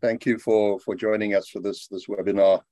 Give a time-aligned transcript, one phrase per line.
[0.00, 2.62] Thank you for, for joining us for this, this webinar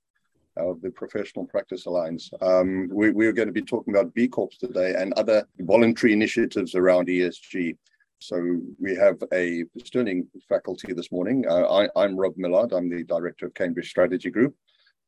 [0.57, 2.31] of the Professional Practice Alliance.
[2.41, 6.75] Um, we, we're going to be talking about B Corps today and other voluntary initiatives
[6.75, 7.77] around ESG.
[8.19, 11.45] So we have a sterling faculty this morning.
[11.47, 12.73] Uh, I, am Rob Millard.
[12.73, 14.55] I'm the director of Cambridge Strategy Group.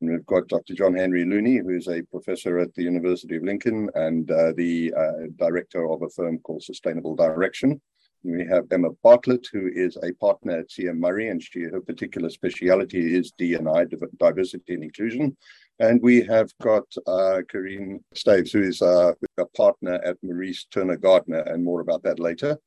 [0.03, 0.75] And we've got Dr.
[0.75, 4.93] John Henry Looney, who is a professor at the University of Lincoln and uh, the
[4.95, 7.81] uh, director of a firm called Sustainable Direction.
[8.23, 12.29] We have Emma Bartlett, who is a partner at CM Murray, and she her particular
[12.29, 13.87] speciality is D&I,
[14.19, 15.37] diversity and inclusion.
[15.79, 20.99] And we have got uh, Karine Staves, who is uh, a partner at Maurice Turner
[20.99, 22.59] Gardner, and more about that later.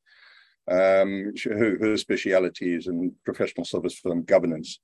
[0.68, 4.80] Um, her, her speciality is in professional service firm governance.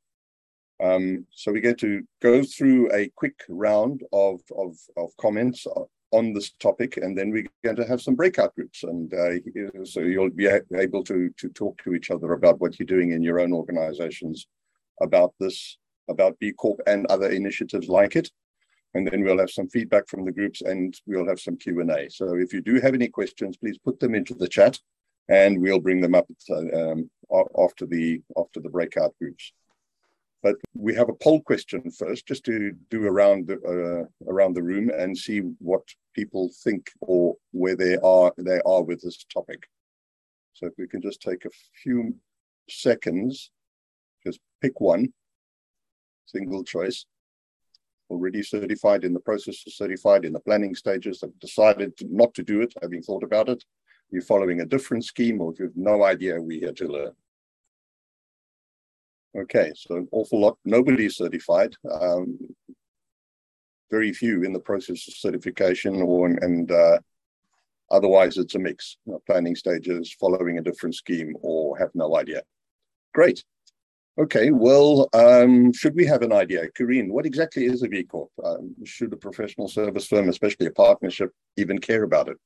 [0.80, 5.66] Um, so we're going to go through a quick round of, of, of comments
[6.12, 10.00] on this topic, and then we're going to have some breakout groups, and uh, so
[10.00, 13.38] you'll be able to to talk to each other about what you're doing in your
[13.40, 14.46] own organizations
[15.00, 15.78] about this,
[16.08, 18.28] about B Corp and other initiatives like it,
[18.94, 21.90] and then we'll have some feedback from the groups, and we'll have some Q and
[21.90, 22.10] A.
[22.10, 24.78] So if you do have any questions, please put them into the chat,
[25.28, 27.08] and we'll bring them up um,
[27.56, 29.52] after the after the breakout groups.
[30.42, 34.62] But we have a poll question first, just to do around the, uh, around the
[34.62, 35.82] room and see what
[36.14, 39.68] people think or where they are they are with this topic.
[40.54, 41.50] So if we can just take a
[41.82, 42.14] few
[42.68, 43.50] seconds,
[44.26, 45.12] just pick one,
[46.26, 47.04] single choice.
[48.08, 52.60] Already certified in the process certified in the planning stages, have decided not to do
[52.62, 53.62] it, having thought about it.
[54.10, 57.12] You're following a different scheme, or if you have no idea we're here to learn.
[59.38, 61.74] Okay, so an awful lot, nobody is certified.
[61.88, 62.38] Um,
[63.90, 66.98] very few in the process of certification or and uh,
[67.90, 72.42] otherwise it's a mix you planning stages following a different scheme or have no idea.
[73.14, 73.44] Great.
[74.18, 76.68] Okay well um, should we have an idea?
[76.76, 78.30] Karine, what exactly is a B Corp?
[78.44, 82.36] Um, should a professional service firm especially a partnership even care about it?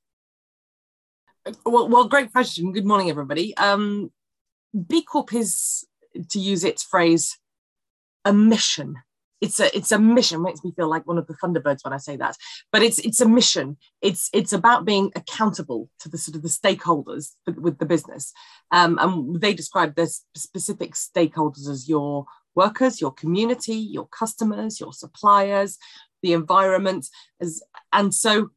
[1.66, 2.72] Well, well great question.
[2.72, 3.54] Good morning everybody.
[3.56, 4.10] Um,
[4.88, 5.86] b corp is
[6.30, 7.38] to use its phrase,
[8.24, 8.96] a mission.
[9.40, 10.42] It's a it's a mission.
[10.42, 12.36] Makes me feel like one of the Thunderbirds when I say that.
[12.72, 13.76] But it's it's a mission.
[14.00, 18.32] It's it's about being accountable to the sort of the stakeholders with the business.
[18.70, 24.92] Um, and they describe the specific stakeholders as your workers, your community, your customers, your
[24.92, 25.78] suppliers,
[26.22, 27.06] the environment.
[27.40, 28.50] As and so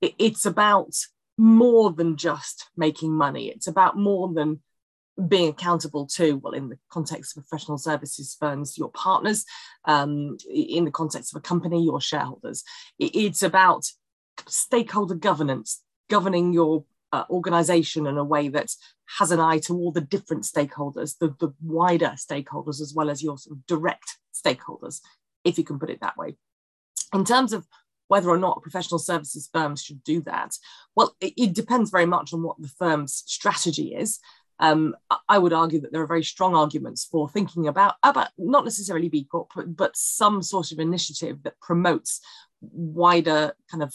[0.00, 0.94] it, it's about
[1.38, 3.48] more than just making money.
[3.48, 4.60] It's about more than
[5.28, 9.44] being accountable to, well, in the context of professional services firms, your partners,
[9.84, 12.64] um, in the context of a company, your shareholders.
[12.98, 13.84] It's about
[14.48, 18.70] stakeholder governance, governing your uh, organization in a way that
[19.18, 23.22] has an eye to all the different stakeholders, the, the wider stakeholders, as well as
[23.22, 25.00] your sort of direct stakeholders,
[25.44, 26.36] if you can put it that way.
[27.14, 27.66] In terms of
[28.08, 30.56] whether or not professional services firms should do that,
[30.96, 34.18] well, it, it depends very much on what the firm's strategy is.
[34.62, 34.94] Um,
[35.28, 39.08] I would argue that there are very strong arguments for thinking about, about not necessarily
[39.08, 42.20] B Corp, but, but some sort of initiative that promotes
[42.60, 43.92] wider kind of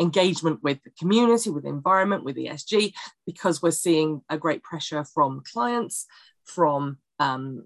[0.00, 2.92] engagement with the community, with the environment, with ESG,
[3.26, 6.06] because we're seeing a great pressure from clients,
[6.44, 7.64] from um,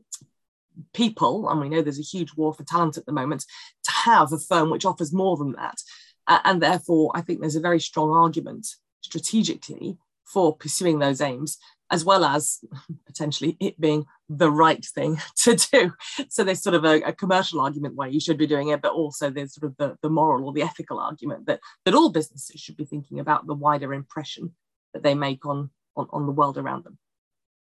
[0.92, 3.47] people, and we know there's a huge war for talent at the moment,
[3.84, 5.78] to have a firm which offers more than that.
[6.26, 8.66] Uh, and therefore, I think there's a very strong argument
[9.00, 11.59] strategically for pursuing those aims
[11.94, 12.59] as well as
[13.06, 15.93] potentially it being the right thing to do.
[16.28, 18.93] So there's sort of a, a, commercial argument why you should be doing it, but
[18.93, 22.60] also there's sort of the, the moral or the ethical argument that, that all businesses
[22.60, 24.53] should be thinking about the wider impression
[24.93, 26.99] that they make on, on, on the world around them.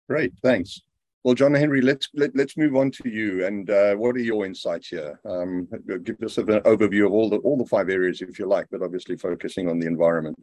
[0.09, 0.81] Great, thanks.
[1.23, 3.45] Well, John Henry, let's let, us let us move on to you.
[3.45, 5.19] And uh, what are your insights here?
[5.25, 5.67] Um,
[6.03, 8.81] give us an overview of all the all the five areas, if you like, but
[8.81, 10.41] obviously focusing on the environment.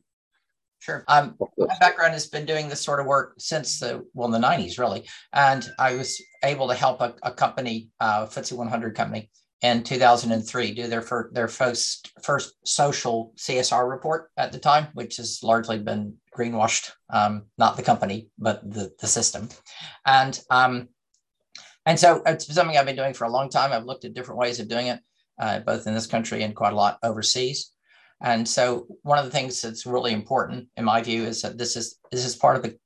[0.84, 1.02] Sure.
[1.08, 4.46] Um, my background has been doing this sort of work since the well, in the
[4.46, 5.06] '90s, really.
[5.32, 9.30] And I was able to help a, a company, uh, FTSE 100 company,
[9.62, 15.16] in 2003 do their fir- their first first social CSR report at the time, which
[15.16, 16.90] has largely been greenwashed.
[17.08, 19.48] Um, not the company, but the the system.
[20.04, 20.90] And um,
[21.86, 23.72] and so it's something I've been doing for a long time.
[23.72, 25.00] I've looked at different ways of doing it,
[25.40, 27.70] uh, both in this country and quite a lot overseas.
[28.22, 31.76] And so one of the things that's really important in my view is that this
[31.76, 32.78] is this is part of the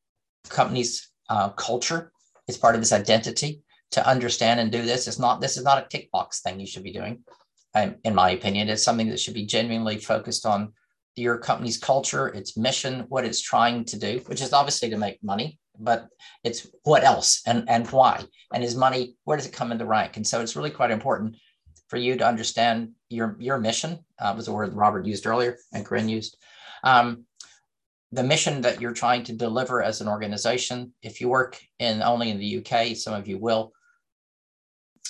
[0.48, 2.12] company's uh, culture.
[2.48, 5.06] It's part of its identity to understand and do this.
[5.06, 7.22] It's not this is not a tick box thing you should be doing.
[7.74, 10.72] Um, in my opinion, it's something that should be genuinely focused on
[11.14, 15.22] your company's culture, its mission, what it's trying to do, which is obviously to make
[15.22, 16.08] money but
[16.44, 18.24] it's what else and, and why?
[18.52, 20.16] And is money, where does it come into rank?
[20.16, 21.36] And so it's really quite important
[21.88, 25.84] for you to understand your, your mission, uh, was the word Robert used earlier and
[25.84, 26.36] Corinne used.
[26.84, 27.24] Um,
[28.12, 30.94] the mission that you're trying to deliver as an organization.
[31.02, 33.72] If you work in only in the UK, some of you will.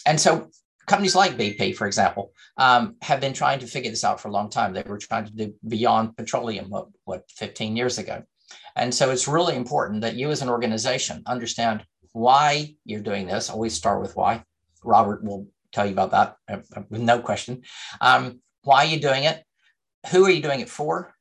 [0.04, 0.50] And so
[0.86, 4.32] companies like BP, for example, um, have been trying to figure this out for a
[4.32, 4.72] long time.
[4.72, 8.24] They were trying to do beyond petroleum, what, what 15 years ago.
[8.74, 13.50] And so it's really important that you as an organization understand why you're doing this.
[13.50, 14.44] Always start with why.
[14.82, 17.62] Robert will tell you about that uh, uh, with no question.
[18.00, 19.42] Um, why are you doing it?
[20.10, 21.14] Who are you doing it for?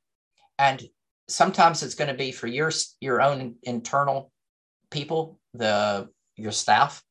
[0.60, 0.84] And
[1.28, 4.32] sometimes it's going to be for your your own internal
[4.92, 7.04] people, the your staff.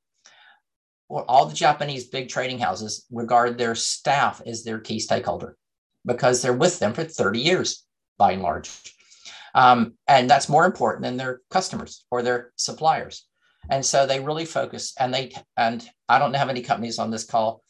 [1.09, 5.57] Well, all the Japanese big trading houses regard their staff as their key stakeholder
[6.05, 7.85] because they're with them for 30 years
[8.19, 8.71] by and large.
[9.55, 13.26] Um, and that's more important than their customers or their suppliers.
[13.71, 17.11] And so they really focus and they, and I don't know how many companies on
[17.11, 17.63] this call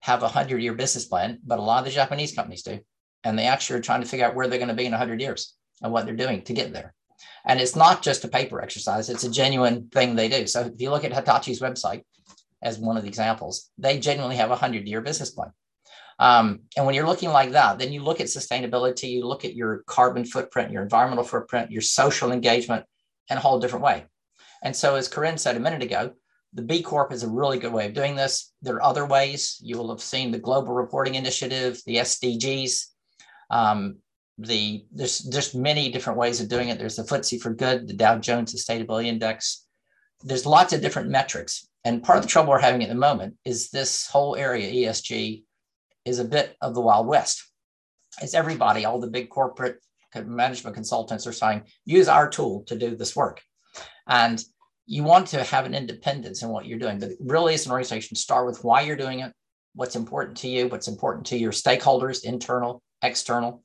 [0.00, 2.80] have a hundred year business plan, but a lot of the Japanese companies do.
[3.22, 5.20] And they actually are trying to figure out where they're going to be in hundred
[5.20, 6.94] years and what they're doing to get there.
[7.46, 10.46] And it's not just a paper exercise, it's a genuine thing they do.
[10.46, 12.02] So if you look at Hitachi's website
[12.62, 15.52] as one of the examples, they genuinely have a hundred year business plan.
[16.18, 19.54] Um, and when you're looking like that, then you look at sustainability, you look at
[19.54, 22.84] your carbon footprint, your environmental footprint, your social engagement
[23.30, 24.04] in a whole different way.
[24.64, 26.12] And so, as Corinne said a minute ago,
[26.54, 28.52] the B Corp is a really good way of doing this.
[28.62, 29.60] There are other ways.
[29.62, 32.86] You will have seen the Global Reporting Initiative, the SDGs.
[33.50, 33.98] Um,
[34.38, 36.78] the there's there's many different ways of doing it.
[36.78, 39.66] There's the FTSE4Good, the Dow Jones Sustainability Index.
[40.22, 41.68] There's lots of different metrics.
[41.84, 45.44] And part of the trouble we're having at the moment is this whole area, ESG,
[46.06, 47.44] is a bit of the Wild West.
[48.22, 49.76] It's everybody, all the big corporate
[50.14, 53.42] management consultants are saying, use our tool to do this work.
[54.06, 54.42] And
[54.86, 56.98] you want to have an independence in what you're doing.
[56.98, 59.32] But really, as an organization, start with why you're doing it,
[59.74, 63.62] what's important to you, what's important to your stakeholders, internal, external,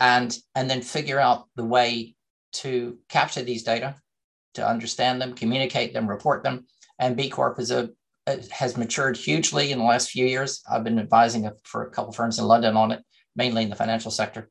[0.00, 2.14] and, and then figure out the way
[2.52, 3.94] to capture these data,
[4.54, 6.66] to understand them, communicate them, report them.
[6.98, 7.90] And B Corp is a
[8.50, 10.62] has matured hugely in the last few years.
[10.68, 13.04] I've been advising for a couple firms in London on it,
[13.36, 14.50] mainly in the financial sector.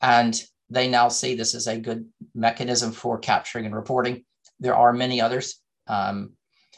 [0.00, 0.40] And
[0.70, 4.24] they now see this as a good mechanism for capturing and reporting.
[4.60, 6.32] There are many others, um,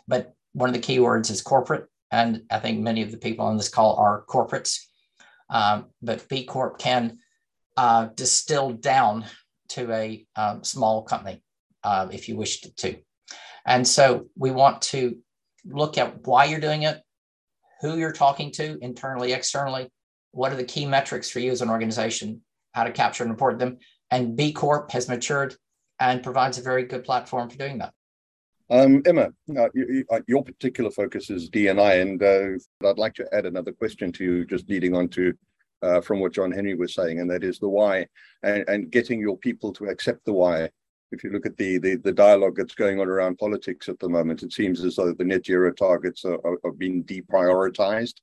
[0.07, 1.87] but one of the key words is corporate.
[2.11, 4.79] And I think many of the people on this call are corporates.
[5.49, 7.19] Um, but B Corp can
[7.77, 9.25] uh, distill down
[9.71, 11.43] to a um, small company
[11.85, 12.97] uh, if you wish to.
[13.67, 15.19] And so we want to
[15.65, 17.01] look at why you're doing it,
[17.81, 19.91] who you're talking to internally, externally,
[20.33, 22.43] what are the key metrics for you as an organization,
[22.73, 23.79] how to capture and report them.
[24.11, 25.55] And B Corp has matured
[26.01, 27.93] and provides a very good platform for doing that.
[28.71, 33.27] Um, Emma, uh, you, uh, your particular focus is DNI, and uh, I'd like to
[33.35, 35.35] add another question to you, just leading on to
[35.83, 38.07] uh, from what John Henry was saying, and that is the why,
[38.43, 40.71] and, and getting your people to accept the why
[41.13, 44.09] if you look at the, the, the dialogue that's going on around politics at the
[44.09, 48.15] moment, it seems as though the net zero targets are, are, are being deprioritized.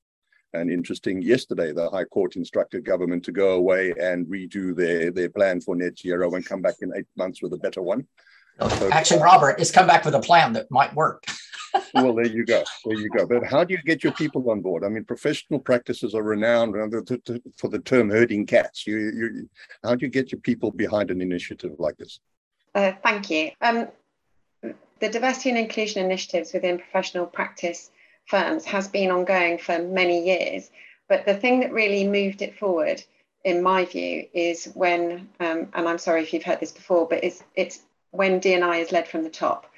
[0.53, 5.29] And interesting, yesterday the High Court instructed government to go away and redo their, their
[5.29, 8.07] plan for net zero and come back in eight months with a better one.
[8.59, 11.25] So, Actually, Robert, it's come back with a plan that might work.
[11.93, 12.63] well, there you go.
[12.85, 13.27] There you go.
[13.27, 14.83] But how do you get your people on board?
[14.83, 16.73] I mean, professional practices are renowned
[17.57, 18.87] for the term herding cats.
[18.87, 19.49] You, you,
[19.83, 22.19] how do you get your people behind an initiative like this?
[22.73, 23.51] Uh, thank you.
[23.61, 23.89] Um,
[24.99, 27.91] the diversity and inclusion initiatives within professional practice
[28.27, 30.69] firms has been ongoing for many years,
[31.07, 33.03] but the thing that really moved it forward,
[33.43, 37.23] in my view, is when, um, and I'm sorry if you've heard this before, but
[37.23, 37.79] it's it's
[38.11, 39.71] when DNI is led from the top,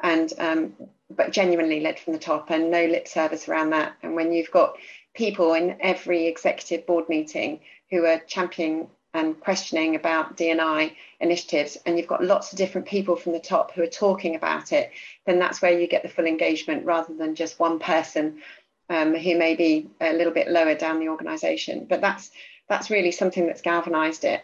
[0.00, 0.74] and um,
[1.10, 3.94] but genuinely led from the top, and no lip service around that.
[4.02, 4.76] And when you've got
[5.14, 11.96] people in every executive board meeting who are championing and questioning about DNI initiatives, and
[11.96, 14.90] you've got lots of different people from the top who are talking about it,
[15.24, 18.42] then that's where you get the full engagement rather than just one person
[18.90, 21.86] um, who may be a little bit lower down the organisation.
[21.88, 22.30] But that's
[22.68, 24.42] that's really something that's galvanised it.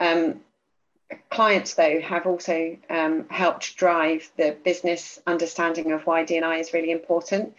[0.00, 0.40] Um,
[1.28, 6.90] clients, though, have also um, helped drive the business understanding of why DNI is really
[6.90, 7.54] important.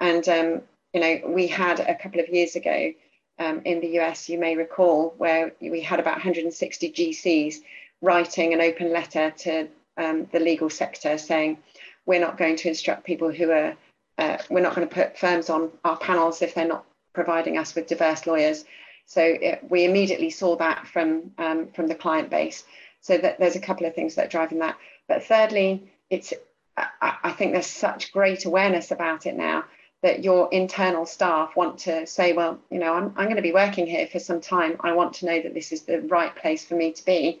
[0.00, 2.92] And um, you know, we had a couple of years ago
[3.42, 7.56] um, in the US, you may recall, where we had about 160 GCs
[8.00, 11.58] writing an open letter to um, the legal sector saying,
[12.06, 13.74] we're not going to instruct people who are,
[14.18, 17.74] uh, we're not going to put firms on our panels if they're not providing us
[17.74, 18.64] with diverse lawyers.
[19.06, 22.64] So it, we immediately saw that from, um, from the client base.
[23.00, 24.78] So that there's a couple of things that are driving that.
[25.08, 26.32] But thirdly, it's
[26.76, 29.64] I, I think there's such great awareness about it now
[30.02, 33.52] that your internal staff want to say, well, you know, I'm, I'm going to be
[33.52, 34.76] working here for some time.
[34.80, 37.40] I want to know that this is the right place for me to be.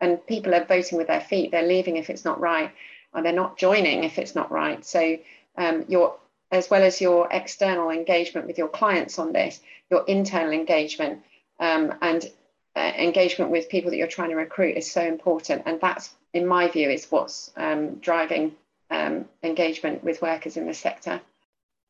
[0.00, 1.50] And people are voting with their feet.
[1.50, 2.70] They're leaving if it's not right,
[3.14, 4.84] or they're not joining if it's not right.
[4.84, 5.16] So
[5.56, 6.16] um, your
[6.50, 9.58] as well as your external engagement with your clients on this,
[9.90, 11.22] your internal engagement
[11.58, 12.30] um, and
[12.76, 15.62] uh, engagement with people that you're trying to recruit is so important.
[15.64, 18.54] And that's, in my view, is what's um, driving
[18.90, 21.22] um, engagement with workers in the sector.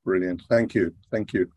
[0.04, 0.42] Brilliant.
[0.48, 0.94] Thank you.
[1.10, 1.50] Thank you.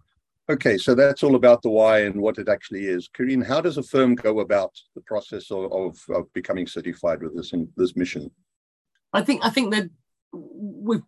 [0.48, 3.10] Okay, so that's all about the why and what it actually is.
[3.10, 7.36] Karine, how does a firm go about the process of, of, of becoming certified with
[7.36, 8.30] this in, this mission?
[9.12, 9.90] I think I think that
[10.32, 11.02] we've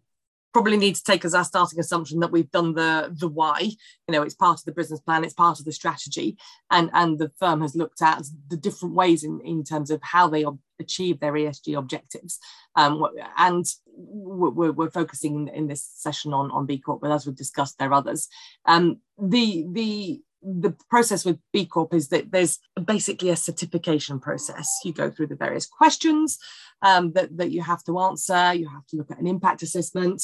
[0.58, 3.60] probably need to take as our starting assumption that we've done the the why.
[3.62, 6.36] You know it's part of the business plan it's part of the strategy
[6.72, 10.28] and and the firm has looked at the different ways in in terms of how
[10.28, 10.44] they
[10.80, 12.40] achieve their esg objectives.
[12.76, 13.06] Um,
[13.38, 17.78] and we're, we're focusing in, this session on on b corp but as we've discussed
[17.78, 18.28] there are others.
[18.66, 24.70] Um, the the the process with B Corp is that there's basically a certification process.
[24.84, 26.38] You go through the various questions
[26.82, 28.54] um, that, that you have to answer.
[28.54, 30.24] You have to look at an impact assessment.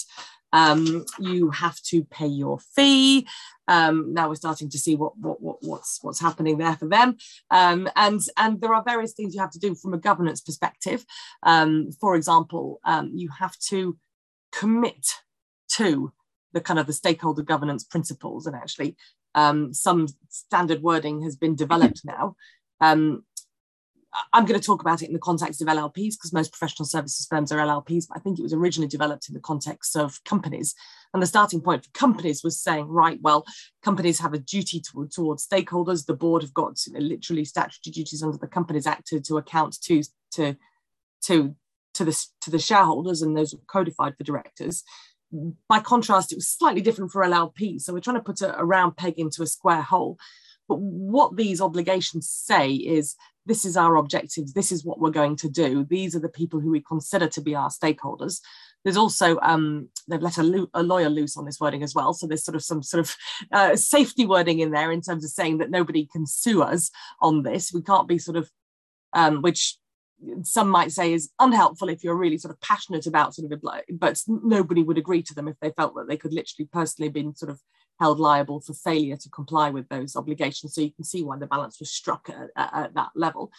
[0.51, 3.27] Um, you have to pay your fee.
[3.67, 7.17] Um, now we're starting to see what, what, what, what's what's happening there for them,
[7.49, 11.05] um, and and there are various things you have to do from a governance perspective.
[11.41, 13.97] Um, for example, um, you have to
[14.51, 15.07] commit
[15.69, 16.11] to
[16.51, 18.95] the kind of the stakeholder governance principles, and actually
[19.35, 22.35] um, some standard wording has been developed now.
[22.81, 23.23] Um,
[24.31, 27.25] I'm going to talk about it in the context of LLPs because most professional services
[27.27, 30.75] firms are LLPs, but I think it was originally developed in the context of companies.
[31.13, 33.43] And the starting point for companies was saying, right, well,
[33.81, 36.05] companies have a duty to, towards stakeholders.
[36.05, 39.37] The board have got you know, literally statutory duties under the Companies Act to, to
[39.37, 40.55] account to, to,
[41.23, 41.55] to,
[41.95, 44.83] to, the, to the shareholders, and those are codified for directors
[45.67, 47.81] by contrast, it was slightly different for LLP.
[47.81, 50.17] So we're trying to put a, a round peg into a square hole.
[50.67, 55.35] But what these obligations say is this is our objectives, this is what we're going
[55.37, 58.39] to do, these are the people who we consider to be our stakeholders.
[58.83, 62.13] There's also um, they've let a, lo- a, lawyer loose on this wording as well,
[62.13, 63.15] so there's sort of some sort of
[63.51, 67.43] uh, safety wording in there in terms of saying that nobody can sue us on
[67.43, 67.73] this.
[67.73, 68.49] We can't be sort of
[69.13, 69.77] um, which
[70.43, 73.61] some might say is unhelpful if you're really sort of passionate about sort of
[73.93, 77.35] but nobody would agree to them if they felt that they could literally personally been
[77.35, 77.59] sort of
[77.99, 80.73] held liable for failure to comply with those obligations.
[80.73, 83.51] So you can see why the balance was struck at, at, at that level.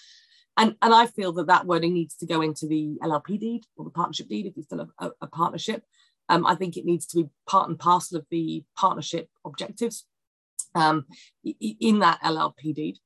[0.57, 3.85] And and i feel that that wording needs to go into the llp deed or
[3.85, 5.83] the partnership deed if it's still a, a partnership.
[6.29, 10.07] Um, i think it needs to be part and parcel of the partnership objectives
[10.77, 11.07] um,
[11.61, 12.99] in that llp deed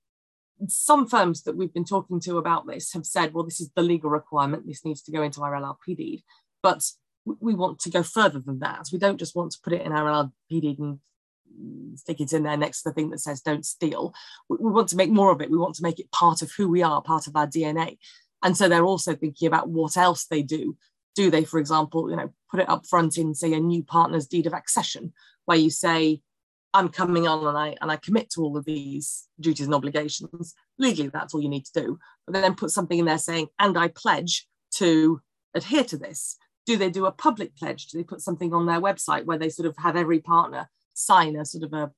[0.67, 3.83] some firms that we've been talking to about this have said, well, this is the
[3.83, 4.67] legal requirement.
[4.67, 6.23] This needs to go into our LLP deed.
[6.63, 6.83] But
[7.25, 8.89] we want to go further than that.
[8.93, 10.99] We don't just want to put it in our LLP deed and
[11.95, 14.15] stick it in there next to the thing that says don't steal.
[14.49, 15.51] We, want to make more of it.
[15.51, 17.99] We want to make it part of who we are, part of our DNA.
[18.43, 20.77] And so they're also thinking about what else they do.
[21.15, 24.27] Do they, for example, you know, put it up front in, say, a new partner's
[24.27, 25.13] deed of accession,
[25.47, 26.21] where you say,
[26.75, 30.55] I'm coming on and I and I commit to all of these duties and obligations.
[30.79, 31.99] Legally, that's all you need to do.
[32.27, 35.21] But then put something in there saying, and I pledge to
[35.55, 36.37] adhere to this.
[36.67, 37.87] Do they do a public pledge?
[37.87, 41.37] Do they put something on their website where they sort of have every partner sign
[41.37, 41.91] a sort of a,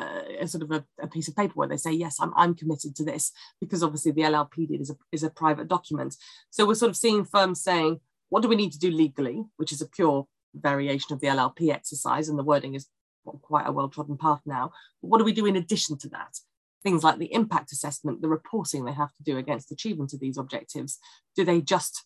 [0.00, 2.54] uh, a sort of a, a, piece of paper where they say, yes, I'm, I'm
[2.54, 6.16] committed to this, because obviously the LLP deed is a, is a private document.
[6.50, 9.72] So we're sort of seeing firms saying, what do we need to do legally, which
[9.72, 12.86] is a pure variation of the LLP exercise, and the wording is
[13.42, 14.72] quite a well trodden path now.
[15.02, 16.38] But what do we do in addition to that?
[16.82, 20.38] Things like the impact assessment, the reporting they have to do against achievement of these
[20.38, 20.98] objectives.
[21.34, 22.04] Do they just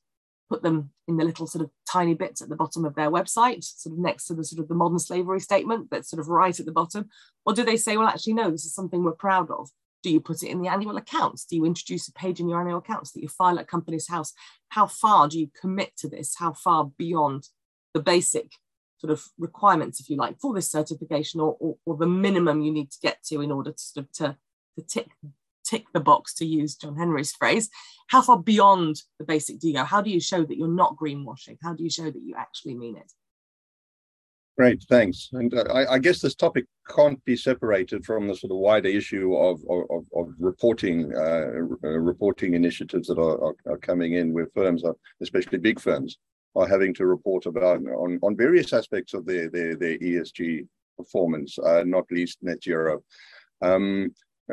[0.51, 3.63] put them in the little sort of tiny bits at the bottom of their website,
[3.63, 6.59] sort of next to the sort of the modern slavery statement that's sort of right
[6.59, 7.09] at the bottom?
[7.47, 9.71] Or do they say, well, actually, no, this is something we're proud of?
[10.03, 11.45] Do you put it in the annual accounts?
[11.45, 14.33] Do you introduce a page in your annual accounts that you file at Companies House?
[14.71, 16.35] How far do you commit to this?
[16.39, 17.49] How far beyond
[17.95, 18.53] the basic
[19.01, 22.71] sort of requirements, if you like, for this certification or, or, or, the minimum you
[22.71, 24.37] need to get to in order to sort of to,
[24.77, 25.09] to tick
[25.65, 27.71] tick the box to use John Henry's phrase.
[28.09, 29.85] How far beyond the basic do you go?
[29.85, 31.59] How do you show that you're not greenwashing?
[31.63, 33.13] How do you show that you actually mean it?
[34.59, 35.31] Great, thanks.
[35.33, 38.89] And uh, I, I, guess this topic can't be separated from the sort of wider
[38.89, 41.47] issue of of, of reporting uh,
[41.83, 44.93] uh, reporting initiatives that are, are, are, coming in with firms, uh,
[45.23, 46.19] especially big firms,
[46.57, 50.67] are having to report about on, on various aspects of their, their, their ESG
[50.97, 53.03] performance, uh, not least net zero.
[53.63, 54.13] Um,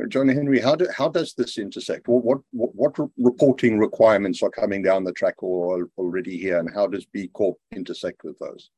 [0.09, 2.07] John Henry, how, do, how does this intersect?
[2.07, 6.87] What, what, what reporting requirements are coming down the track or already here, and how
[6.87, 8.69] does B Corp intersect with those?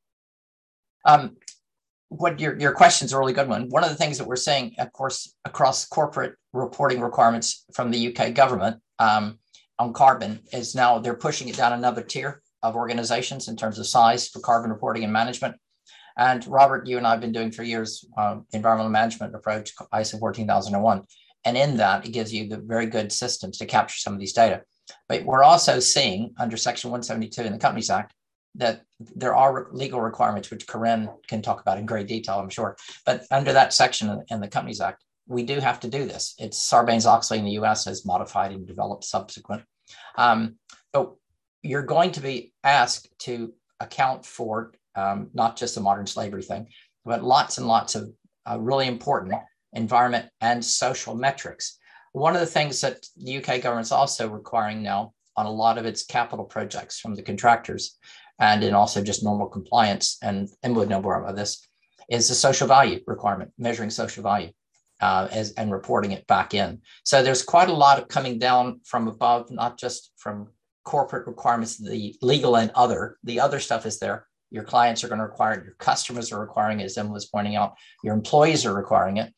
[1.04, 1.36] Um,
[2.08, 3.68] what your, your question is a really good one.
[3.68, 8.16] One of the things that we're seeing, of course, across corporate reporting requirements from the
[8.16, 9.38] UK government um,
[9.78, 13.86] on carbon is now they're pushing it down another tier of organizations in terms of
[13.86, 15.56] size for carbon reporting and management.
[16.16, 20.18] And Robert, you and I have been doing for years uh, environmental management approach, ISO
[20.18, 21.02] 14001.
[21.44, 24.34] And in that, it gives you the very good systems to capture some of these
[24.34, 24.62] data.
[25.08, 28.12] But we're also seeing under Section 172 in the Companies Act
[28.56, 32.76] that there are legal requirements, which Corinne can talk about in great detail, I'm sure.
[33.06, 36.34] But under that section in the Companies Act, we do have to do this.
[36.38, 37.84] It's Sarbanes-Oxley in the U.S.
[37.84, 39.62] has modified and developed subsequent.
[40.16, 40.56] Um,
[40.92, 41.14] but
[41.62, 46.68] you're going to be asked to account for um, not just the modern slavery thing,
[47.04, 48.10] but lots and lots of
[48.50, 49.34] uh, really important
[49.72, 51.78] environment and social metrics.
[52.12, 55.78] One of the things that the UK government is also requiring now on a lot
[55.78, 57.98] of its capital projects from the contractors
[58.40, 61.68] and in also just normal compliance, and, and would know more about this,
[62.08, 64.50] is the social value requirement, measuring social value
[65.00, 66.80] uh, as, and reporting it back in.
[67.04, 70.48] So there's quite a lot of coming down from above, not just from
[70.84, 73.18] corporate requirements, the legal and other.
[73.24, 74.26] The other stuff is there.
[74.50, 75.64] Your clients are going to require it.
[75.64, 77.74] Your customers are requiring it, as Emma was pointing out.
[78.02, 79.32] Your employees are requiring it.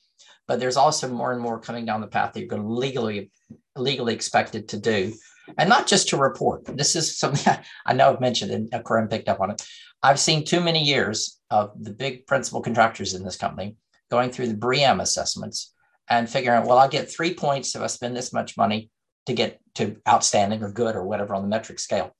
[0.49, 3.31] But there's also more and more coming down the path that you're going to legally
[3.77, 5.13] legally expected to do
[5.59, 6.65] and not just to report.
[6.77, 7.55] This is something
[7.87, 9.67] I know I've mentioned and Corinne picked up on it.
[10.03, 13.77] I've seen too many years of the big principal contractors in this company
[14.11, 15.73] going through the BREEAM assessments
[16.09, 18.91] and figuring out, well, I'll get three points if I spend this much money
[19.27, 22.15] to get to outstanding or good or whatever on the metric scale.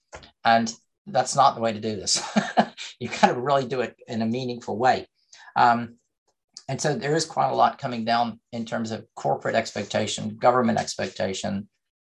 [0.45, 0.73] And
[1.07, 2.23] that's not the way to do this.
[3.01, 5.07] you got to really do it in a meaningful way.
[5.57, 5.97] Um,
[6.69, 10.79] and so there is quite a lot coming down in terms of corporate expectation, government
[10.79, 11.69] expectation,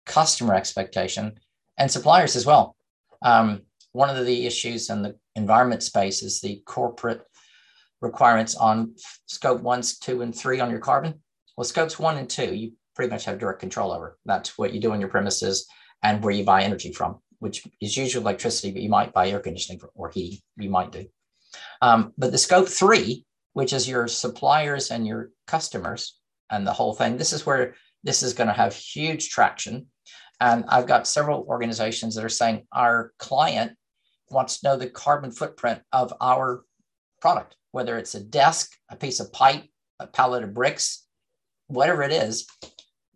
[0.07, 1.39] customer expectation,
[1.77, 2.75] and suppliers as well.
[3.23, 7.23] Um, one of the issues in the environment space is the corporate
[8.01, 8.95] requirements on
[9.27, 11.23] scope one, two, and three on your carbon.
[11.57, 14.19] Well, scopes one and two, you pretty much have direct control over.
[14.27, 15.67] That's what you do on your premises
[16.03, 19.41] and where you buy energy from, which is usually electricity, but you might buy air
[19.41, 20.43] conditioning or heat.
[20.57, 21.07] You might do.
[21.81, 26.19] Um, but the scope three, which is your suppliers and your customers
[26.51, 29.87] and the whole thing, this is where this is going to have huge traction
[30.41, 33.77] and I've got several organizations that are saying our client
[34.31, 36.65] wants to know the carbon footprint of our
[37.21, 39.65] product, whether it's a desk, a piece of pipe,
[39.99, 41.07] a pallet of bricks,
[41.67, 42.47] whatever it is.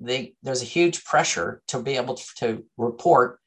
[0.04, 3.38] They, there's a huge pressure to be able to, to report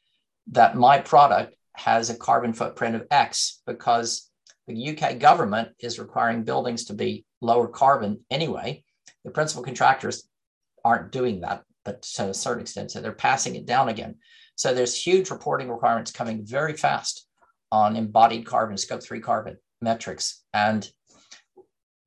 [0.52, 4.30] that my product has a carbon footprint of X because
[4.68, 8.84] the UK government is requiring buildings to be lower carbon anyway.
[9.24, 10.28] The principal contractors
[10.84, 14.16] aren't doing that but to a certain extent, so they're passing it down again.
[14.56, 17.28] So there's huge reporting requirements coming very fast
[17.72, 20.44] on embodied carbon, scope three carbon metrics.
[20.54, 20.90] And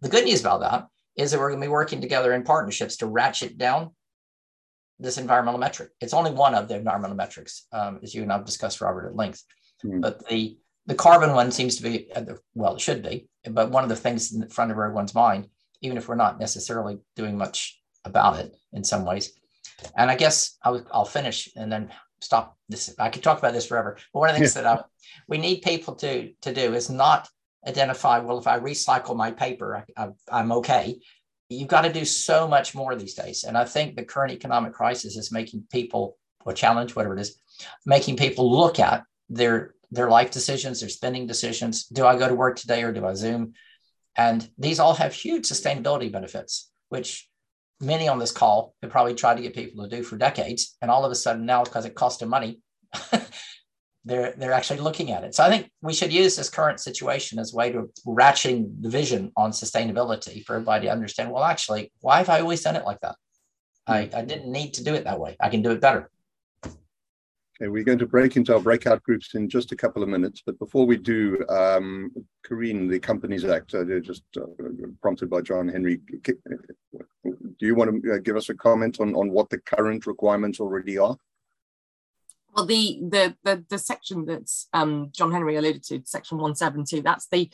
[0.01, 2.97] the good news about that is that we're going to be working together in partnerships
[2.99, 3.93] to ratchet down
[4.99, 5.91] this environmental metric.
[6.01, 9.17] It's only one of the environmental metrics, um, as you and I've discussed, Robert, at
[9.17, 9.45] length.
[9.85, 10.01] Mm-hmm.
[10.01, 12.11] But the the carbon one seems to be
[12.55, 15.49] well, it should be, but one of the things in the front of everyone's mind,
[15.83, 19.33] even if we're not necessarily doing much about it in some ways,
[19.97, 22.95] and I guess I'll, I'll finish and then stop this.
[22.99, 23.99] I could talk about this forever.
[24.13, 24.63] But one of the things yeah.
[24.63, 24.85] that I,
[25.29, 27.29] we need people to, to do is not
[27.67, 31.01] identify, well, if I recycle my paper, I, I'm okay.
[31.49, 33.45] You've got to do so much more these days.
[33.45, 37.41] And I think the current economic crisis is making people, or challenge, whatever it is,
[37.87, 41.87] making people look at their their life decisions, their spending decisions.
[41.87, 43.55] Do I go to work today or do I Zoom?
[44.17, 47.29] And these all have huge sustainability benefits, which
[47.81, 50.77] many on this call have probably tried to get people to do for decades.
[50.83, 52.61] And all of a sudden now, because it costs them money,
[54.05, 55.35] they're they're actually looking at it.
[55.35, 58.89] So I think we should use this current situation as a way to ratcheting the
[58.89, 61.31] vision on sustainability for everybody to understand.
[61.31, 63.17] Well, actually, why have I always done it like that?
[63.87, 65.37] I, I didn't need to do it that way.
[65.41, 66.11] I can do it better.
[67.61, 70.43] Okay, we're going to break into our breakout groups in just a couple of minutes.
[70.47, 72.13] But before we do, um,
[72.45, 74.43] Corinne, the Companies Act, uh, just uh,
[75.03, 79.31] prompted by John Henry, do you want to uh, give us a comment on, on
[79.31, 81.17] what the current requirements already are?
[82.59, 87.29] Well, the the the, the section that's um, John Henry alluded to, section 172, that's
[87.31, 87.49] the,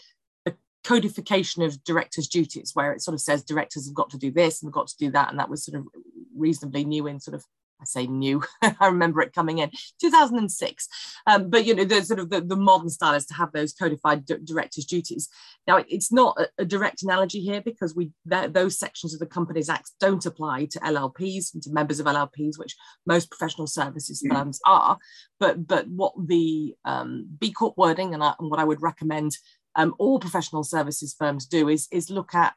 [0.47, 4.31] the codification of directors' duties, where it sort of says directors have got to do
[4.31, 5.29] this and got to do that.
[5.29, 5.89] And that was sort of
[6.35, 7.45] reasonably new in sort of
[7.85, 8.43] I say new.
[8.63, 9.71] I remember it coming in
[10.01, 10.89] 2006.
[11.27, 13.73] Um, but you know, the sort of the, the modern style is to have those
[13.73, 15.29] codified d- directors' duties.
[15.67, 19.69] Now, it's not a, a direct analogy here because we those sections of the Companies
[19.69, 24.35] Act don't apply to LLPs and to members of LLPs, which most professional services mm.
[24.35, 24.99] firms are.
[25.39, 29.37] But but what the um, B Corp wording and, I, and what I would recommend
[29.77, 32.55] um, all professional services firms do is is look at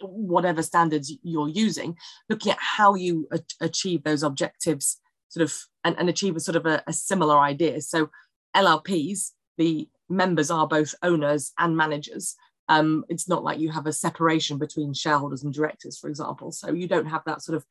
[0.00, 1.96] whatever standards you're using,
[2.28, 3.28] looking at how you
[3.60, 7.80] achieve those objectives, sort of, and, and achieve a sort of a, a similar idea.
[7.80, 8.10] So,
[8.56, 12.36] LLPs, the members are both owners and managers.
[12.68, 16.52] Um, it's not like you have a separation between shareholders and directors, for example.
[16.52, 17.64] So you don't have that sort of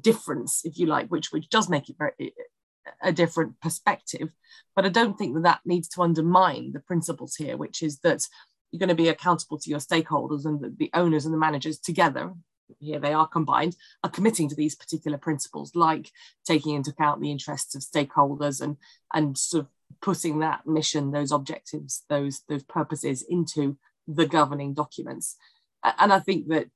[0.00, 2.34] difference, if you like, which which does make it very
[3.02, 4.32] a different perspective.
[4.76, 8.26] But I don't think that that needs to undermine the principles here, which is that
[8.74, 11.78] you're going to be accountable to your stakeholders and the, the owners and the managers
[11.78, 12.32] together.
[12.80, 16.10] Here they are combined are committing to these particular principles like
[16.44, 18.76] taking into account the interests of stakeholders and
[19.12, 19.68] and sort of
[20.00, 23.76] putting that mission those objectives those those purposes into
[24.08, 25.36] the governing documents.
[25.84, 26.66] And i think that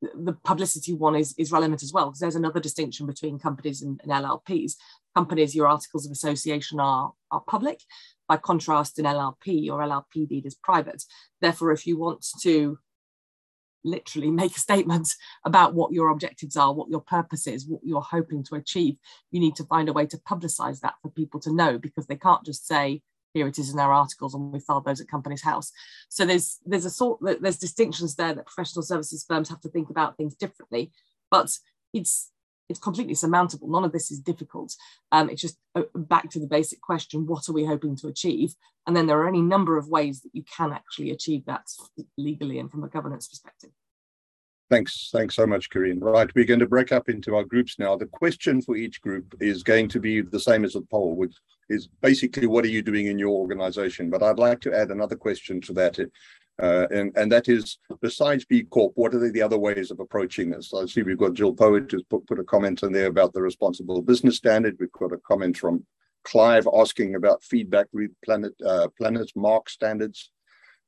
[0.00, 4.00] the publicity one is, is relevant as well because there's another distinction between companies and,
[4.02, 4.74] and llps
[5.16, 7.80] companies your articles of association are are public
[8.28, 11.02] by contrast, an LLP or LLP deed is private.
[11.40, 12.78] Therefore, if you want to
[13.84, 15.08] literally make a statement
[15.44, 18.96] about what your objectives are, what your purpose is, what you're hoping to achieve,
[19.30, 22.16] you need to find a way to publicize that for people to know because they
[22.16, 23.02] can't just say,
[23.34, 25.70] here it is in our articles and we filed those at Companies House.
[26.08, 29.90] So there's there's a sort there's distinctions there that professional services firms have to think
[29.90, 30.92] about things differently.
[31.30, 31.50] But
[31.92, 32.30] it's
[32.68, 33.68] it's completely surmountable.
[33.68, 34.74] None of this is difficult.
[35.12, 38.54] Um, it's just uh, back to the basic question what are we hoping to achieve?
[38.86, 41.66] And then there are any number of ways that you can actually achieve that
[42.16, 43.70] legally and from a governance perspective.
[44.70, 45.08] Thanks.
[45.12, 45.98] Thanks so much, Karine.
[45.98, 47.96] Right, we're going to break up into our groups now.
[47.96, 51.34] The question for each group is going to be the same as the poll, which
[51.70, 54.10] is basically what are you doing in your organization?
[54.10, 55.98] But I'd like to add another question to that.
[56.60, 60.50] Uh, and, and that is, besides B Corp, what are the other ways of approaching
[60.50, 60.72] this?
[60.74, 63.40] I see we've got Jill Poet who's put, put a comment in there about the
[63.40, 64.76] responsible business standard.
[64.80, 65.84] We've got a comment from
[66.24, 67.86] Clive asking about feedback
[68.24, 70.30] Planet uh, Planet Mark standards.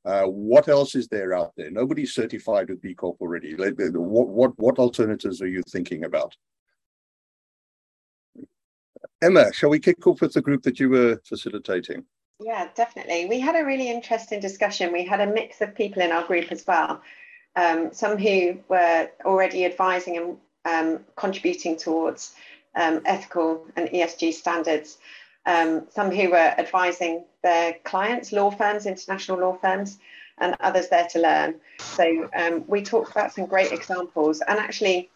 [0.03, 1.71] Uh, what else is there out there?
[1.71, 3.55] Nobody's certified with B Corp already.
[3.55, 6.35] What, what, what alternatives are you thinking about?
[9.21, 12.03] Emma, shall we kick off with the group that you were facilitating?
[12.43, 13.27] Yeah, definitely.
[13.27, 14.91] We had a really interesting discussion.
[14.91, 17.01] We had a mix of people in our group as well.
[17.55, 22.33] Um, some who were already advising and um, contributing towards
[22.75, 24.97] um, ethical and ESG standards.
[25.45, 29.99] Um, some who were advising their clients, law firms, international law firms,
[30.39, 31.55] and others there to learn.
[31.79, 35.09] So um, we talked about some great examples, and actually,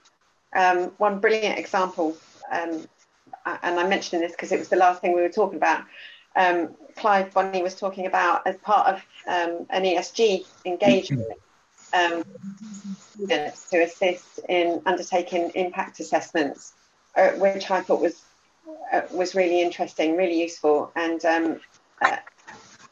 [0.55, 2.15] um, one brilliant example.
[2.51, 2.87] and
[3.45, 5.85] I mentioned this because it was the last thing we were talking about
[6.35, 8.95] um, Clive Bonnie was talking about as part of
[9.27, 11.27] um, an ESG engagement
[11.93, 12.23] um,
[13.27, 16.73] to assist in undertaking impact assessments,
[17.15, 18.21] uh, which I thought was
[18.91, 21.59] uh, was really interesting, really useful, and um,
[22.01, 22.17] uh,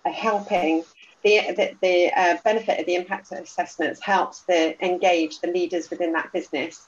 [0.05, 0.83] helping.
[1.23, 6.11] The, the, the uh, benefit of the impact assessments helps the engage the leaders within
[6.13, 6.85] that business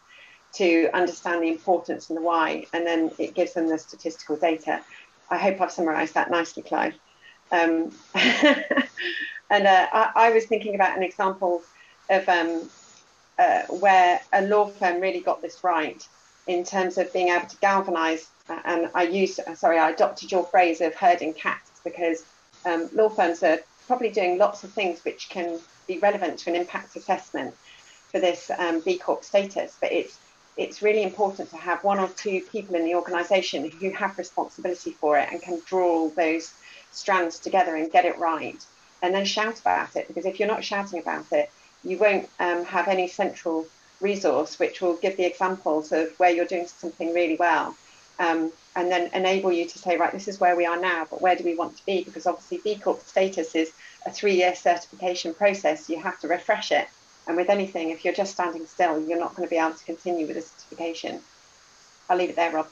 [0.56, 4.82] to understand the importance and the why, and then it gives them the statistical data.
[5.30, 6.96] I hope I've summarised that nicely, Clive.
[7.52, 11.62] Um, and uh, I, I, was thinking about an example
[12.10, 12.70] of um,
[13.38, 16.08] uh, where a law firm really got this right
[16.48, 18.30] in terms of being able to galvanise.
[18.50, 22.26] Uh, and I used, uh, sorry, I adopted your phrase of herding cats because
[22.66, 26.56] um, law firms are probably doing lots of things which can be relevant to an
[26.56, 27.56] impact assessment
[28.12, 30.18] for this um, B Corp status, but it's
[30.58, 34.92] it's really important to have one or two people in the organisation who have responsibility
[34.92, 36.54] for it and can draw those
[36.92, 38.64] strands together and get it right.
[39.02, 41.52] And then shout about it because if you're not shouting about it
[41.84, 43.68] you won't um, have any central
[44.02, 47.76] resource which will give the examples of where you're doing something really well
[48.20, 51.22] um, and then enable you to say right this is where we are now but
[51.22, 52.04] where do we want to be?
[52.04, 53.72] Because obviously b corp status is
[54.06, 55.90] a three-year certification process.
[55.90, 56.88] You have to refresh it
[57.28, 59.86] and with anything, if you're just standing still, you're not going to be able to
[59.86, 61.22] continue with the certification.
[62.10, 62.68] I'll leave it there, Rob.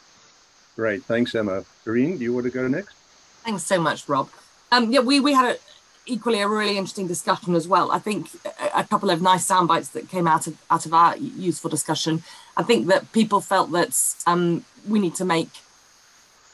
[0.75, 1.03] Great.
[1.03, 1.65] Thanks, Emma.
[1.83, 2.95] Karine, do you want to go next?
[3.43, 4.29] Thanks so much, Rob.
[4.71, 5.57] Um, yeah, we, we had a,
[6.05, 7.91] equally a really interesting discussion as well.
[7.91, 10.93] I think a, a couple of nice sound bites that came out of out of
[10.93, 12.23] our useful discussion.
[12.57, 15.49] I think that people felt that um, we need to make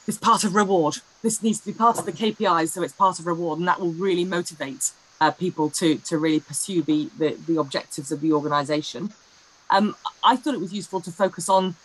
[0.06, 0.96] this part of reward.
[1.22, 3.80] This needs to be part of the KPIs, so it's part of reward, and that
[3.80, 8.32] will really motivate uh, people to to really pursue the the, the objectives of the
[8.32, 9.12] organisation.
[9.70, 11.76] Um, I thought it was useful to focus on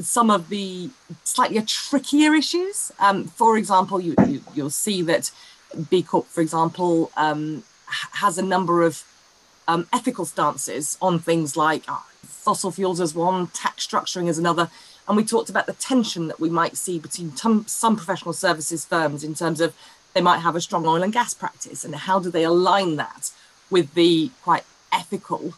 [0.00, 0.90] some of the
[1.24, 2.90] slightly trickier issues.
[2.98, 5.30] Um, for example, you, you, will see that
[5.90, 9.04] B Corp, for example, um, has a number of
[9.68, 14.70] um, ethical stances on things like uh, fossil fuels as one, tax structuring as another.
[15.06, 19.22] And we talked about the tension that we might see between some professional services firms
[19.22, 19.74] in terms of
[20.14, 23.30] they might have a strong oil and gas practice and how do they align that
[23.70, 25.54] with the quite ethical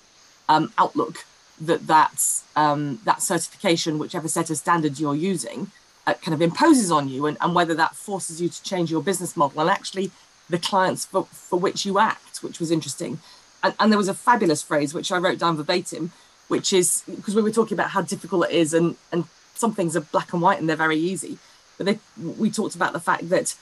[0.49, 1.25] um, outlook
[1.61, 5.71] that that, um, that certification, whichever set of standards you're using,
[6.07, 9.03] uh, kind of imposes on you and, and whether that forces you to change your
[9.03, 10.11] business model and actually
[10.49, 13.19] the clients for, for which you act, which was interesting.
[13.63, 16.13] And, and there was a fabulous phrase which I wrote down verbatim,
[16.49, 19.97] which is because we were talking about how difficult it is and, and some things
[19.97, 21.39] are black and white and they're very easy.
[21.77, 23.55] But they, we talked about the fact that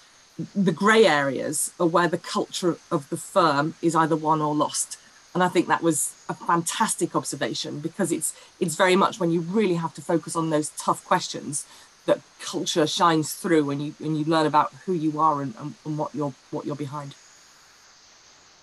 [0.55, 4.99] the grey areas are where the culture of the firm is either won or lost.
[5.33, 9.41] And I think that was a fantastic observation because it's it's very much when you
[9.41, 11.67] really have to focus on those tough questions
[12.07, 15.75] that culture shines through and you and you learn about who you are and, and,
[15.85, 17.15] and what you're what you're behind.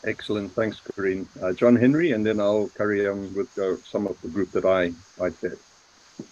[0.03, 1.27] Excellent, thanks, Corinne.
[1.41, 4.65] Uh, John Henry, and then I'll carry on with uh, some of the group that
[4.65, 5.57] I I said.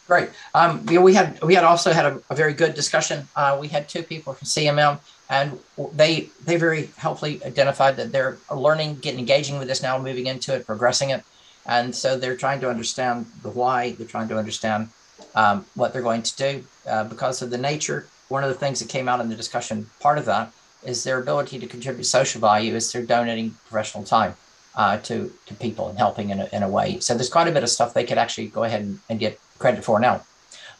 [0.07, 0.29] Great.
[0.53, 3.27] Um, we had we had also had a, a very good discussion.
[3.35, 4.99] Uh, we had two people from CMM,
[5.29, 5.59] and
[5.93, 10.55] they they very helpfully identified that they're learning, getting engaging with this now, moving into
[10.55, 11.23] it, progressing it,
[11.65, 13.91] and so they're trying to understand the why.
[13.91, 14.89] They're trying to understand
[15.35, 18.07] um, what they're going to do uh, because of the nature.
[18.29, 20.51] One of the things that came out in the discussion, part of that
[20.83, 24.35] is their ability to contribute social value is they're donating professional time
[24.75, 26.99] uh, to to people and helping in a, in a way.
[26.99, 29.39] So there's quite a bit of stuff they could actually go ahead and, and get
[29.59, 30.23] credit for now.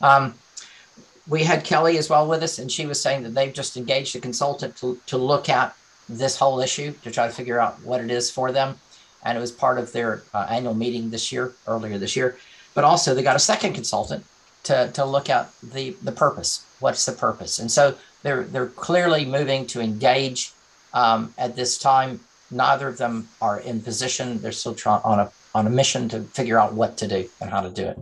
[0.01, 0.35] Um,
[1.29, 4.15] we had Kelly as well with us, and she was saying that they've just engaged
[4.15, 5.75] a consultant to, to look at
[6.09, 8.77] this whole issue to try to figure out what it is for them.
[9.23, 12.37] And it was part of their uh, annual meeting this year, earlier this year.
[12.73, 14.25] But also, they got a second consultant
[14.63, 16.65] to, to look at the, the purpose.
[16.79, 17.59] What's the purpose?
[17.59, 20.51] And so they're, they're clearly moving to engage
[20.93, 22.21] um, at this time.
[22.49, 24.41] Neither of them are in position.
[24.41, 27.61] They're still on a, on a mission to figure out what to do and how
[27.61, 27.99] to do it.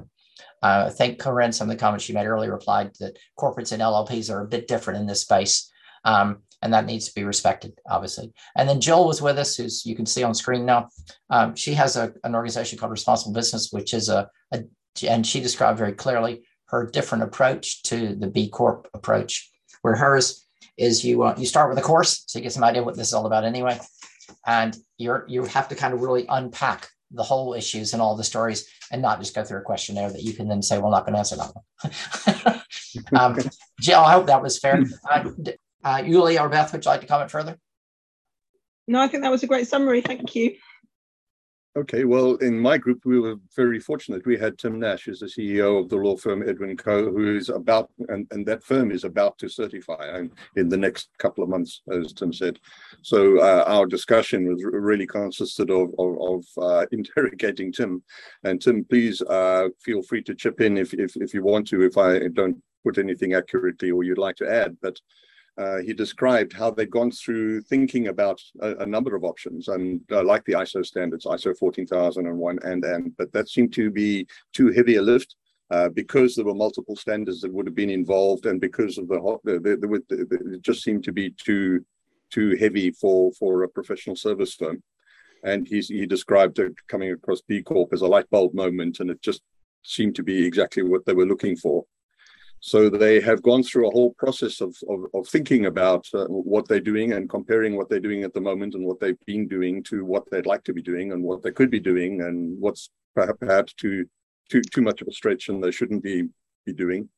[0.63, 3.81] Uh, I think Corinne, some of the comments she made earlier replied that corporates and
[3.81, 5.71] LLPs are a bit different in this space.
[6.03, 8.33] Um, and that needs to be respected, obviously.
[8.55, 10.89] And then Jill was with us, who's you can see on screen now.
[11.29, 14.63] Um, she has a, an organization called Responsible Business, which is a, a,
[15.07, 20.45] and she described very clearly her different approach to the B Corp approach, where hers
[20.77, 23.07] is you uh, you start with a course, so you get some idea what this
[23.07, 23.79] is all about anyway,
[24.45, 28.23] and you're you have to kind of really unpack the whole issues and all the
[28.23, 31.05] stories and not just go through a questionnaire that you can then say, well, not
[31.05, 32.61] going to answer that
[33.11, 33.13] one.
[33.21, 34.83] um, Jill, I hope that was fair.
[35.09, 35.29] Uh,
[35.83, 37.57] uh, Yuli or Beth, would you like to comment further?
[38.87, 40.01] No, I think that was a great summary.
[40.01, 40.55] Thank you.
[41.77, 44.25] Okay, well, in my group, we were very fortunate.
[44.25, 47.49] We had Tim Nash as the CEO of the law firm Edwin Coe, who is
[47.49, 50.23] about, and, and that firm is about to certify
[50.55, 52.57] in the next couple of months, as Tim said.
[53.03, 58.01] So uh, our discussion was really consisted of, of, of uh, interrogating Tim.
[58.43, 61.83] And Tim, please uh, feel free to chip in if, if, if you want to,
[61.83, 64.75] if I don't put anything accurately or you'd like to add.
[64.81, 64.99] But
[65.57, 70.01] uh, he described how they'd gone through thinking about a, a number of options and
[70.11, 74.71] uh, like the ISO standards, ISO 14001 and and, but that seemed to be too
[74.71, 75.35] heavy a lift.
[75.69, 79.37] Uh, because there were multiple standards that would have been involved, and because of the,
[79.43, 81.83] the, the, the, the it just seemed to be too
[82.31, 84.81] too heavy for for a professional service firm.
[85.43, 89.21] And he he described coming across B Corp as a light bulb moment, and it
[89.21, 89.41] just
[89.83, 91.83] seemed to be exactly what they were looking for.
[92.59, 96.67] So they have gone through a whole process of, of, of thinking about uh, what
[96.67, 99.83] they're doing and comparing what they're doing at the moment and what they've been doing
[99.83, 102.89] to what they'd like to be doing and what they could be doing and what's
[103.15, 104.05] perhaps too
[104.49, 106.27] too too much of a stretch and they shouldn't be
[106.65, 107.09] be doing.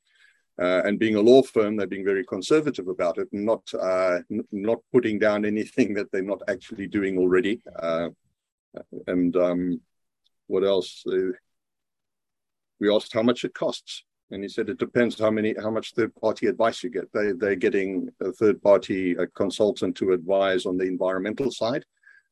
[0.61, 4.19] Uh, and being a law firm, they're being very conservative about it, and not uh,
[4.29, 7.61] n- not putting down anything that they're not actually doing already.
[7.81, 8.09] Uh,
[9.07, 9.79] and um,
[10.47, 11.03] what else?
[11.07, 11.31] Uh,
[12.81, 15.93] we asked how much it costs and he said it depends how many how much
[15.93, 17.11] third party advice you get.
[17.13, 21.85] They they're getting a third party a consultant to advise on the environmental side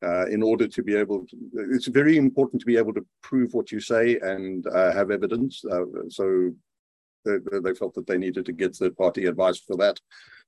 [0.03, 1.35] uh, in order to be able to,
[1.71, 5.63] it's very important to be able to prove what you say and uh, have evidence
[5.71, 6.51] uh, so
[7.25, 9.99] they, they, felt that they needed to get third party advice for that.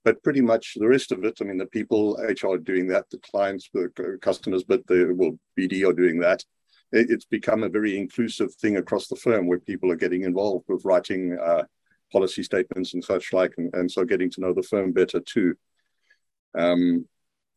[0.05, 3.09] But pretty much the rest of it i mean the people hr are doing that
[3.09, 6.41] the clients the customers but the well bd are doing that
[6.91, 10.85] it's become a very inclusive thing across the firm where people are getting involved with
[10.85, 11.63] writing uh,
[12.11, 15.55] policy statements and such like, and, and, so getting to know the firm better too.
[16.55, 17.05] Um,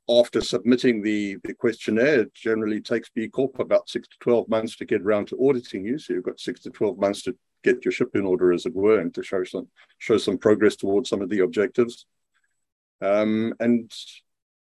[0.09, 4.77] after submitting the, the questionnaire, it generally takes B Corp about six to 12 months
[4.77, 5.99] to get around to auditing you.
[5.99, 8.75] So you've got six to 12 months to get your ship in order, as it
[8.75, 9.69] were, and to show some
[9.99, 12.07] show some progress towards some of the objectives.
[13.01, 13.91] Um, and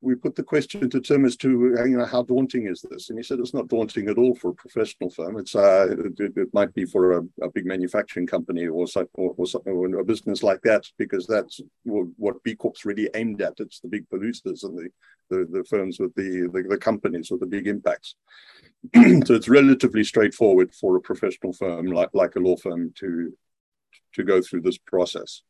[0.01, 3.19] we put the question to Tim as to you know how daunting is this, and
[3.19, 5.37] he said it's not daunting at all for a professional firm.
[5.37, 9.45] It's uh, it, it might be for a, a, big manufacturing company or, or, or,
[9.65, 13.59] or, a business like that because that's what B Corp's really aimed at.
[13.59, 14.89] It's the big polluters and the,
[15.29, 18.15] the, the firms with the, the, the companies with the big impacts.
[18.95, 23.33] so it's relatively straightforward for a professional firm like like a law firm to
[24.13, 25.41] to go through this process.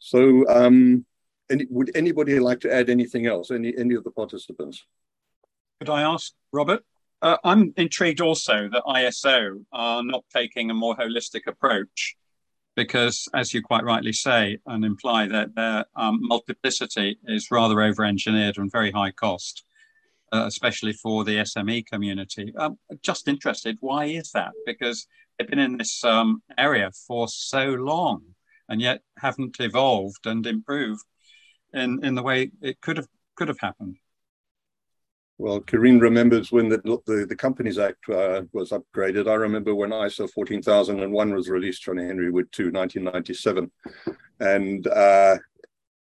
[0.00, 0.44] So.
[0.48, 1.06] Um,
[1.50, 3.50] any, would anybody like to add anything else?
[3.50, 4.84] Any any of the participants?
[5.80, 6.84] Could I ask, Robert?
[7.22, 12.16] Uh, I'm intrigued also that ISO are not taking a more holistic approach
[12.76, 18.04] because, as you quite rightly say and imply, that their um, multiplicity is rather over
[18.04, 19.64] engineered and very high cost,
[20.32, 22.52] uh, especially for the SME community.
[22.56, 24.52] Um, just interested, why is that?
[24.66, 25.06] Because
[25.38, 28.22] they've been in this um, area for so long
[28.68, 31.04] and yet haven't evolved and improved
[31.76, 33.96] in, in the way it could have could have happened.
[35.38, 39.28] Well, Karine remembers when the, the, the Companies Act uh, was upgraded.
[39.28, 43.70] I remember when ISO 14001 was released, John Henry Wood 2, 1997.
[44.40, 45.36] And uh,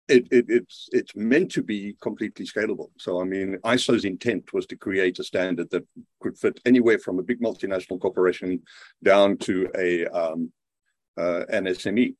[0.06, 2.90] it, it, it's, it's meant to be completely scalable.
[2.96, 5.84] So, I mean, ISO's intent was to create a standard that
[6.20, 8.62] could fit anywhere from a big multinational corporation
[9.02, 10.52] down to a um,
[11.16, 12.14] uh, an SME.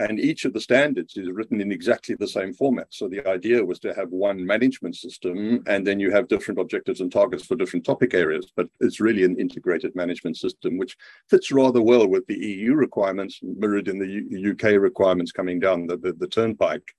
[0.00, 2.86] And each of the standards is written in exactly the same format.
[2.88, 7.02] So the idea was to have one management system, and then you have different objectives
[7.02, 8.50] and targets for different topic areas.
[8.56, 10.96] But it's really an integrated management system, which
[11.28, 15.98] fits rather well with the EU requirements, mirrored in the UK requirements coming down the,
[15.98, 16.94] the, the turnpike.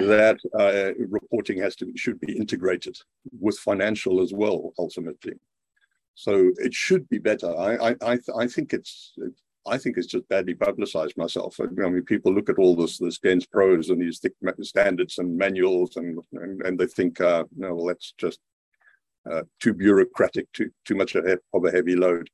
[0.00, 2.98] That uh, reporting has to should be integrated
[3.38, 5.34] with financial as well, ultimately.
[6.16, 7.56] So it should be better.
[7.56, 9.14] I I I, think it's
[9.66, 11.58] I think it's just badly publicized myself.
[11.60, 15.96] I mean, people look at all this, this prose and these thick standards and manuals,
[15.96, 18.38] and and, and they think, uh, no, well, that's just
[19.30, 22.30] uh, too bureaucratic, too too much of a heavy load.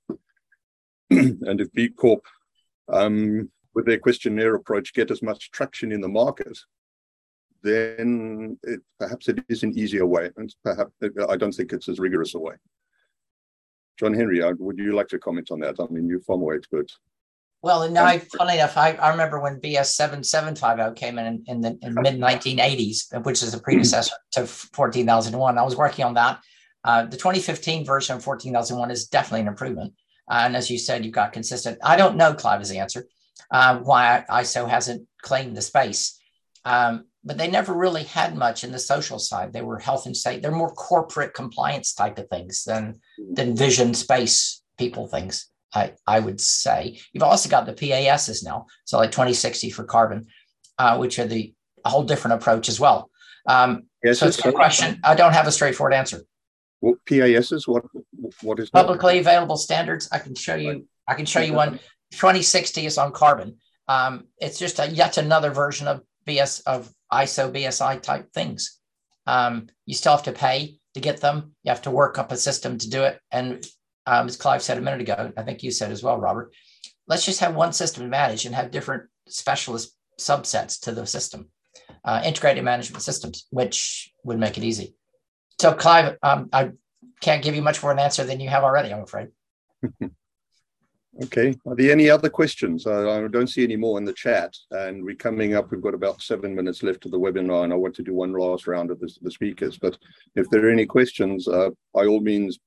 [1.10, 2.24] and if B Corp,
[2.88, 6.58] um, with their questionnaire approach, get as much traction in the market,
[7.62, 10.92] then it, perhaps it is an easier way, and perhaps
[11.28, 12.54] I don't think it's as rigorous a way.
[13.98, 15.76] John Henry, uh, would you like to comment on that?
[15.78, 16.90] I mean, you're far more expert.
[17.62, 21.78] Well, and I, funny enough, I, I remember when BS 7750 came in in the
[21.82, 25.58] mid 1980s, which is a predecessor to 14001.
[25.58, 26.40] I was working on that.
[26.82, 29.94] Uh, the 2015 version of 14001 is definitely an improvement.
[30.28, 31.78] Uh, and as you said, you've got consistent.
[31.84, 33.06] I don't know, Clive, is the answer,
[33.52, 36.18] uh, why ISO hasn't claimed the space.
[36.64, 39.52] Um, but they never really had much in the social side.
[39.52, 40.40] They were health and safety.
[40.40, 43.00] They're more corporate compliance type of things than,
[43.32, 45.51] than vision space people things.
[45.74, 47.00] I, I would say.
[47.12, 50.26] You've also got the PASs now, so like 2060 for carbon,
[50.78, 51.54] uh, which are the
[51.84, 53.10] a whole different approach as well.
[53.46, 55.00] Um, yes, so it's a good question.
[55.02, 56.22] I don't have a straightforward answer.
[56.80, 57.66] What PASs?
[57.66, 57.84] What
[58.42, 59.20] what is publicly that?
[59.20, 60.08] available standards?
[60.12, 60.86] I can show you.
[61.08, 61.78] I can show you one.
[62.12, 63.56] 2060 is on carbon.
[63.88, 68.78] Um, it's just a, yet another version of BS of ISO BSI type things.
[69.26, 71.54] Um, you still have to pay to get them.
[71.62, 73.64] You have to work up a system to do it, and
[74.06, 76.52] um, as Clive said a minute ago, I think you said as well, Robert,
[77.06, 81.48] let's just have one system to manage and have different specialist subsets to the system,
[82.04, 84.94] uh, integrated management systems, which would make it easy.
[85.60, 86.72] So, Clive, um, I
[87.20, 89.28] can't give you much more an answer than you have already, I'm afraid.
[91.22, 91.54] okay.
[91.66, 92.86] Are there any other questions?
[92.86, 94.56] I, I don't see any more in the chat.
[94.70, 97.76] And we're coming up, we've got about seven minutes left of the webinar, and I
[97.76, 99.78] want to do one last round of the, the speakers.
[99.78, 99.96] But
[100.34, 102.58] if there are any questions, uh, by all means,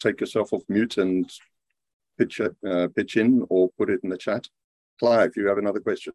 [0.00, 1.30] take yourself off mute and
[2.18, 4.48] pitch uh, pitch in or put it in the chat.
[4.98, 6.12] Clive, you have another question.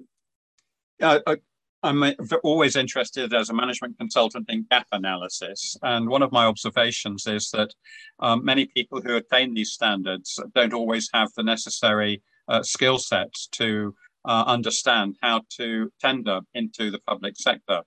[1.00, 1.38] Yeah, I,
[1.84, 2.02] I'm
[2.44, 5.78] always interested as a management consultant in gap analysis.
[5.84, 7.74] And one of my observations is that
[8.20, 13.48] um, many people who attain these standards don't always have the necessary uh, skill sets
[13.48, 13.94] to
[14.26, 17.82] uh, understand how to tender into the public sector.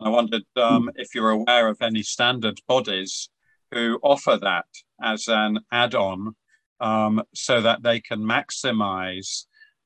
[0.00, 0.92] I wondered um, mm.
[0.96, 3.30] if you're aware of any standard bodies
[3.70, 4.66] who offer that
[5.02, 6.34] as an add-on
[6.80, 9.44] um, so that they can maximize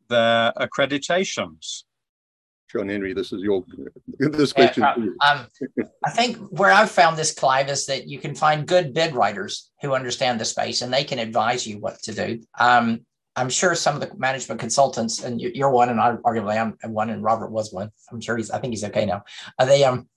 [0.09, 1.85] their accreditations.
[2.71, 3.65] John Henry, this is your
[4.19, 4.83] this question.
[4.83, 5.47] Yeah, um,
[6.05, 9.71] I think where I've found this, Clive, is that you can find good bid writers
[9.81, 12.43] who understand the space and they can advise you what to do.
[12.59, 16.93] Um, I'm sure some of the management consultants, and you're one, and I arguably I'm
[16.93, 17.91] one, and Robert was one.
[18.11, 18.51] I'm sure he's.
[18.51, 19.23] I think he's okay now.
[19.59, 20.09] Are they um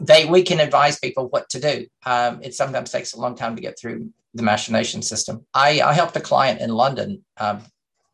[0.00, 1.86] they we can advise people what to do.
[2.04, 5.46] Um, it sometimes takes a long time to get through the machination system.
[5.54, 7.62] I, I helped a client in London um,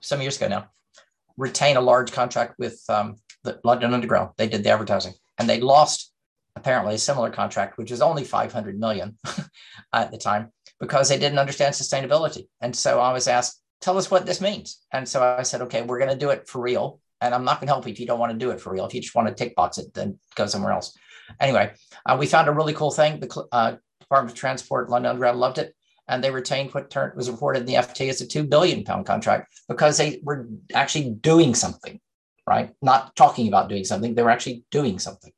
[0.01, 0.69] some years ago now,
[1.37, 4.31] retain a large contract with um, the London Underground.
[4.37, 6.13] They did the advertising, and they lost
[6.55, 9.19] apparently a similar contract, which was only 500 million
[9.93, 12.47] at the time, because they didn't understand sustainability.
[12.61, 15.83] And so I was asked, "Tell us what this means." And so I said, "Okay,
[15.83, 17.99] we're going to do it for real, and I'm not going to help you if
[17.99, 18.87] you don't want to do it for real.
[18.87, 20.97] If you just want to tick box it, then go somewhere else."
[21.41, 21.73] Anyway,
[22.07, 23.21] uh, we found a really cool thing.
[23.21, 25.75] The uh, Department of Transport, London Underground, loved it
[26.09, 29.55] and they retained what was reported in the FT as a two billion pound contract
[29.69, 32.01] because they were actually doing something,
[32.47, 32.71] right?
[32.83, 35.33] Not talking about doing something; they were actually doing something.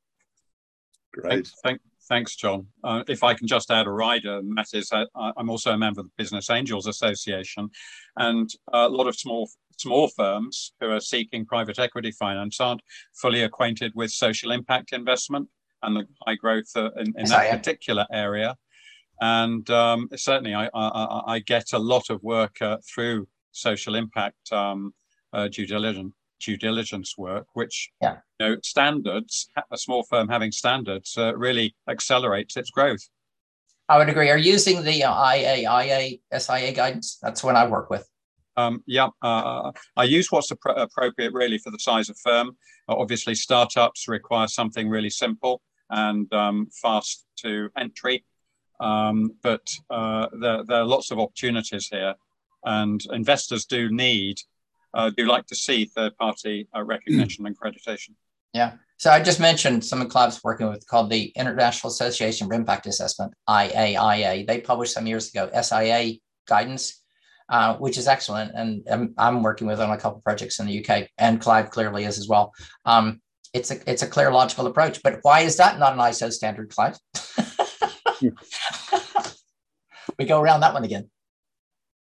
[1.12, 1.49] Great.
[1.62, 2.67] Thank, thanks, John.
[2.83, 6.01] Uh, if I can just add a rider, that is, uh, I'm also a member
[6.01, 7.71] of the Business Angels Association,
[8.17, 9.49] and a lot of small
[9.79, 12.83] small firms who are seeking private equity finance aren't
[13.14, 15.49] fully acquainted with social impact investment
[15.83, 18.57] and the high growth uh, in, in that particular area.
[19.20, 24.53] And um, certainly, I, I, I, get a lot of work uh, through social impact
[24.53, 24.93] um,
[25.33, 28.16] uh, due diligence due diligence work, which yeah.
[28.39, 29.49] you know standards.
[29.70, 33.09] A small firm having standards uh, really accelerates its growth.
[33.89, 34.31] I would agree.
[34.31, 37.18] Are using the uh, IAIA SIA guidance?
[37.22, 38.09] That's what I work with.
[38.57, 42.57] Um, yeah, uh, I use what's appro- appropriate really for the size of firm.
[42.89, 48.25] Uh, obviously, startups require something really simple and um, fast to entry.
[48.81, 52.15] Um, but uh, there, there, are lots of opportunities here,
[52.65, 54.37] and investors do need,
[54.93, 58.11] uh, do like to see third party uh, recognition and accreditation.
[58.53, 58.73] Yeah.
[58.97, 62.87] So I just mentioned some of clubs working with called the International Association for Impact
[62.87, 64.47] Assessment, IAIA.
[64.47, 66.15] They published some years ago SIA
[66.47, 67.03] guidance,
[67.49, 68.53] uh, which is excellent.
[68.55, 72.05] And I'm, I'm, working with on a couple projects in the UK, and Clive clearly
[72.05, 72.53] is as well.
[72.85, 73.21] Um,
[73.53, 76.71] it's a it's a clear logical approach, but why is that not an ISO standard,
[76.71, 76.99] Clive?
[80.19, 81.09] we go around that one again.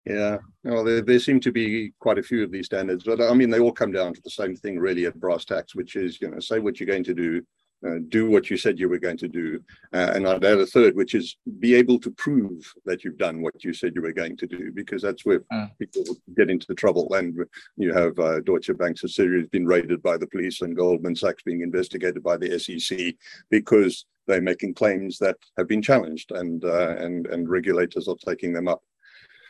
[0.06, 3.34] Yeah, well, there, there seem to be quite a few of these standards, but I
[3.34, 6.20] mean, they all come down to the same thing, really, at brass tacks, which is,
[6.20, 7.44] you know, say what you're going to do,
[7.88, 9.60] uh, do what you said you were going to do.
[9.94, 13.42] Uh, and I'd add a third, which is be able to prove that you've done
[13.42, 15.70] what you said you were going to do, because that's where mm.
[15.80, 16.04] people
[16.36, 17.14] get into trouble.
[17.14, 17.38] And
[17.78, 21.62] you have uh, Deutsche Bank subsidiaries been raided by the police and Goldman Sachs being
[21.62, 23.16] investigated by the SEC
[23.50, 28.54] because they're making claims that have been challenged and, uh, and, and regulators are taking
[28.54, 28.84] them up.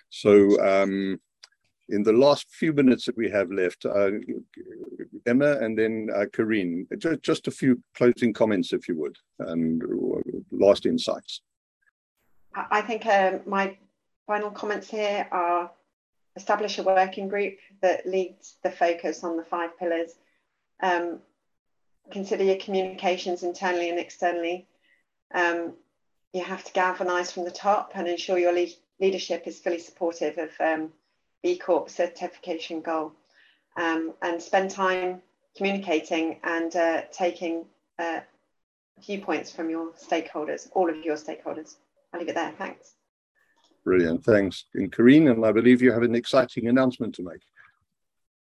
[0.10, 1.20] So um,
[1.90, 4.12] in the last few minutes that we have left, uh,
[5.26, 9.82] Emma and then uh, Karine, just, just a few closing comments, if you would, and
[10.52, 11.42] last insights.
[12.54, 13.78] I think um, my
[14.28, 15.72] final comments here are
[16.36, 20.12] establish a working group that leads the focus on the five pillars.
[20.82, 21.20] Um,
[22.12, 24.68] consider your communications internally and externally.
[25.34, 25.74] Um,
[26.34, 28.68] you have to galvanize from the top and ensure your le
[29.00, 30.92] leadership is fully supportive of um,
[31.44, 33.14] B Corp certification goal
[33.78, 35.22] um, and spend time
[35.56, 37.66] communicating and uh, taking
[37.98, 38.20] uh,
[39.06, 41.76] viewpoints from your stakeholders, all of your stakeholders.
[42.14, 42.54] I'll leave it there.
[42.58, 42.94] Thanks.
[43.84, 44.24] Brilliant.
[44.24, 44.66] Thanks.
[44.74, 47.42] And Karine, and I believe you have an exciting announcement to make.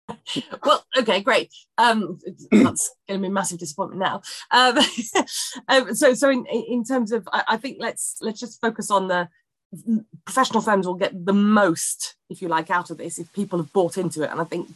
[0.64, 1.54] well, okay, great.
[1.78, 2.20] Um,
[2.52, 4.22] that's going to be a massive disappointment now.
[4.52, 4.78] Um,
[5.68, 9.08] um, so, so in, in terms of, I, I think let's let's just focus on
[9.08, 9.28] the
[10.26, 13.74] professional firms will get the most, if you like, out of this if people have
[13.74, 14.32] bought into it.
[14.32, 14.70] And I think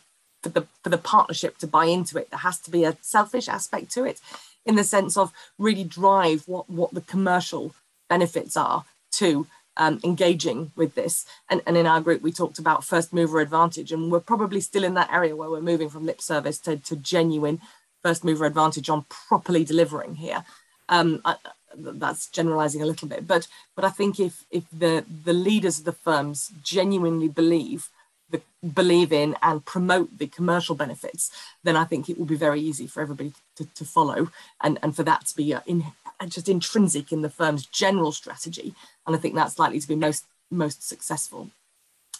[0.43, 3.47] for the for the partnership to buy into it, there has to be a selfish
[3.47, 4.19] aspect to it,
[4.65, 7.73] in the sense of really drive what what the commercial
[8.09, 9.47] benefits are to
[9.77, 11.25] um, engaging with this.
[11.49, 14.83] And, and in our group, we talked about first mover advantage, and we're probably still
[14.83, 17.59] in that area where we're moving from lip service to, to genuine
[18.01, 20.45] first mover advantage on properly delivering here.
[20.87, 21.35] Um, I,
[21.75, 25.85] that's generalizing a little bit, but but I think if if the the leaders of
[25.85, 27.89] the firms genuinely believe
[28.29, 28.41] the,
[28.73, 31.31] believe in and promote the commercial benefits,
[31.63, 34.29] then I think it will be very easy for everybody to, to follow
[34.61, 35.85] and, and for that to be uh, in,
[36.27, 38.73] just intrinsic in the firm's general strategy.
[39.05, 41.49] And I think that's likely to be most most successful.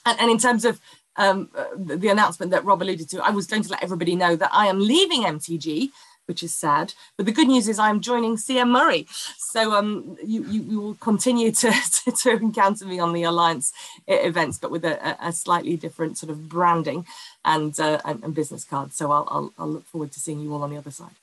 [0.06, 0.80] And, and in terms of
[1.16, 4.16] um, uh, the, the announcement that Rob alluded to, I was going to let everybody
[4.16, 5.90] know that I am leaving MTG
[6.30, 6.94] which is sad.
[7.18, 9.08] But the good news is I'm joining CM Murray.
[9.38, 11.72] So um, you, you, you will continue to,
[12.06, 13.74] to, to, encounter me on the Alliance
[14.08, 17.06] events, but with a, a slightly different sort of branding
[17.44, 18.96] and, uh, and, and, business cards.
[18.96, 21.16] So I'll, I'll, I'll look forward to seeing you all on the other side.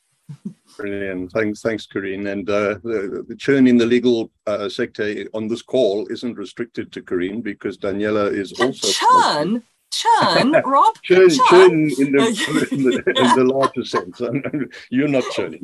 [0.76, 1.30] Brilliant.
[1.30, 2.26] Thanks, thanks, Karine.
[2.26, 6.90] And uh, the, the, churn in the legal uh, sector on this call isn't restricted
[6.92, 10.94] to Karine because Daniela is also churn churn, Rob.
[11.02, 11.40] Churn, churn.
[11.48, 14.20] churn in, the, in, the, in the larger sense.
[14.90, 15.62] You're not churning.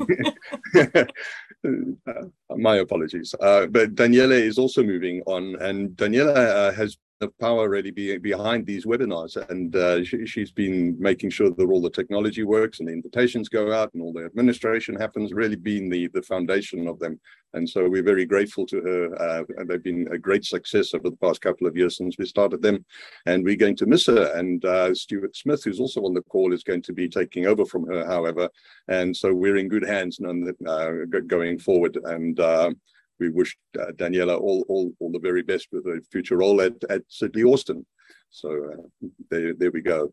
[2.06, 3.34] uh, my apologies.
[3.40, 8.18] Uh, but Daniela is also moving on, and Daniela uh, has of power really be,
[8.18, 9.36] behind these webinars.
[9.50, 13.48] And uh, she, has been making sure that all the technology works and the invitations
[13.48, 17.20] go out and all the administration happens, really being the, the foundation of them.
[17.54, 19.22] And so we're very grateful to her.
[19.22, 22.62] Uh, they've been a great success over the past couple of years since we started
[22.62, 22.84] them.
[23.26, 24.32] And we're going to miss her.
[24.34, 27.64] And uh, Stuart Smith, who's also on the call, is going to be taking over
[27.64, 28.48] from her, however.
[28.88, 30.90] And so we're in good hands uh,
[31.26, 31.98] going forward.
[32.04, 32.70] And uh,
[33.18, 36.72] we wish uh, Daniela all, all, all the very best with her future role at,
[36.90, 37.86] at Sidley Austin.
[38.30, 40.12] So uh, there, there we go.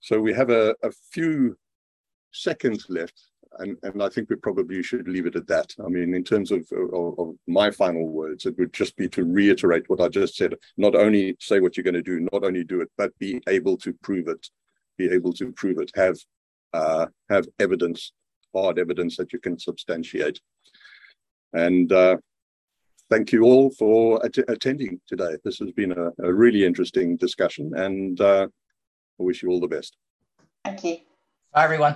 [0.00, 1.56] So we have a, a few
[2.32, 3.20] seconds left,
[3.58, 5.72] and, and I think we probably should leave it at that.
[5.84, 9.24] I mean, in terms of, of, of, my final words, it would just be to
[9.24, 10.54] reiterate what I just said.
[10.76, 13.76] Not only say what you're going to do, not only do it, but be able
[13.78, 14.46] to prove it.
[14.98, 15.90] Be able to prove it.
[15.94, 16.16] Have
[16.72, 18.12] uh, have evidence,
[18.54, 20.40] hard evidence that you can substantiate.
[21.56, 22.16] And uh,
[23.10, 25.36] thank you all for att attending today.
[25.44, 28.46] This has been a, a really interesting discussion, and uh,
[29.18, 29.96] I wish you all the best.
[30.64, 30.96] Thank you.
[31.52, 31.94] Bye, everyone.